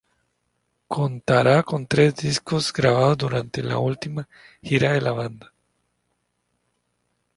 [0.87, 4.27] Contará con tres discos grabados durante la última
[4.63, 5.53] gira de la banda.